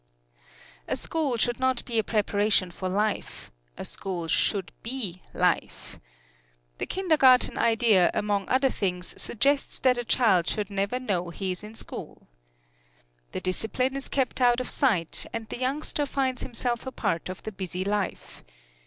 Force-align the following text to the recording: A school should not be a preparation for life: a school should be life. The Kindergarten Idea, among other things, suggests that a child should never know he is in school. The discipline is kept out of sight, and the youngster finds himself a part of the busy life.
A 0.87 0.95
school 0.95 1.37
should 1.37 1.59
not 1.59 1.85
be 1.85 1.99
a 1.99 2.03
preparation 2.03 2.71
for 2.71 2.89
life: 2.89 3.51
a 3.77 3.85
school 3.85 4.27
should 4.27 4.71
be 4.81 5.21
life. 5.31 5.99
The 6.79 6.87
Kindergarten 6.87 7.55
Idea, 7.55 8.09
among 8.15 8.49
other 8.49 8.71
things, 8.71 9.13
suggests 9.21 9.77
that 9.77 9.99
a 9.99 10.03
child 10.03 10.47
should 10.47 10.71
never 10.71 10.99
know 10.99 11.29
he 11.29 11.51
is 11.51 11.63
in 11.63 11.75
school. 11.75 12.27
The 13.31 13.41
discipline 13.41 13.95
is 13.95 14.07
kept 14.07 14.41
out 14.41 14.59
of 14.59 14.71
sight, 14.71 15.27
and 15.33 15.47
the 15.49 15.59
youngster 15.59 16.07
finds 16.07 16.41
himself 16.41 16.87
a 16.87 16.91
part 16.91 17.29
of 17.29 17.43
the 17.43 17.51
busy 17.51 17.85
life. 17.85 18.43